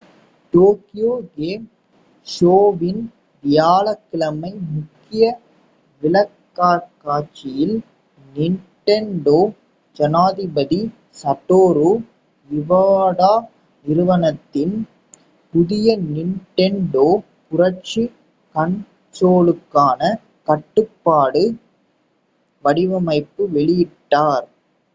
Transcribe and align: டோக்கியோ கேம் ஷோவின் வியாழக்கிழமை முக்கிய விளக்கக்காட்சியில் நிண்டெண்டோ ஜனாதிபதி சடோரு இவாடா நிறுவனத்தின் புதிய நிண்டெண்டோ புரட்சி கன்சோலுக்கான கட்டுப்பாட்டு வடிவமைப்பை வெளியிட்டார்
டோக்கியோ 0.53 1.11
கேம் 1.35 1.65
ஷோவின் 2.27 3.03
வியாழக்கிழமை 3.43 4.51
முக்கிய 4.73 5.23
விளக்கக்காட்சியில் 6.03 7.77
நிண்டெண்டோ 8.35 9.39
ஜனாதிபதி 9.99 10.81
சடோரு 11.21 11.91
இவாடா 12.49 13.33
நிறுவனத்தின் 13.85 14.75
புதிய 15.53 15.97
நிண்டெண்டோ 16.07 17.07
புரட்சி 17.47 18.03
கன்சோலுக்கான 18.55 20.01
கட்டுப்பாட்டு 20.47 21.43
வடிவமைப்பை 22.63 23.45
வெளியிட்டார் 23.53 24.47